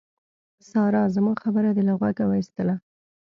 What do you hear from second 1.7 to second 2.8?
دې له غوږه واېستله.